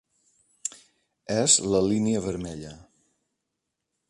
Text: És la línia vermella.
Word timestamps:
És 1.35 1.59
la 1.75 1.83
línia 1.91 2.25
vermella. 2.27 2.77